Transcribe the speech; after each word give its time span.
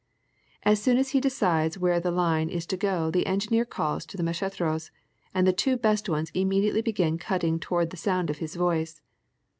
As 0.63 0.81
soon 0.81 0.97
as 0.97 1.09
he 1.09 1.21
decides 1.21 1.77
where 1.77 1.99
the 1.99 2.09
line 2.09 2.49
is 2.49 2.65
to 2.65 2.75
go 2.75 3.11
the 3.11 3.27
engineer 3.27 3.65
calls 3.65 4.03
to 4.07 4.17
the 4.17 4.23
m^acheteros 4.23 4.89
and 5.31 5.45
the 5.45 5.53
two 5.53 5.77
best 5.77 6.09
ones 6.09 6.31
immediately 6.33 6.81
begin 6.81 7.19
cut 7.19 7.41
ting 7.41 7.59
toward 7.59 7.91
the 7.91 7.97
sound 7.97 8.31
of 8.31 8.39
his 8.39 8.55
voice. 8.55 8.99